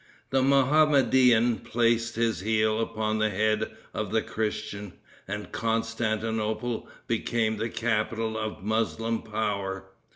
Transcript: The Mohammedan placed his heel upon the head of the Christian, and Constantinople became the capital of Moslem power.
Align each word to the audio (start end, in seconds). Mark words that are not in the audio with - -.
The 0.31 0.41
Mohammedan 0.41 1.57
placed 1.57 2.15
his 2.15 2.39
heel 2.39 2.79
upon 2.81 3.19
the 3.19 3.29
head 3.29 3.69
of 3.93 4.11
the 4.11 4.23
Christian, 4.23 4.93
and 5.27 5.51
Constantinople 5.51 6.89
became 7.05 7.57
the 7.57 7.69
capital 7.69 8.35
of 8.35 8.63
Moslem 8.63 9.21
power. 9.21 9.91